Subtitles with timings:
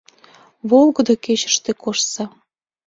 [0.69, 2.25] Волгыдо кечыште коштса.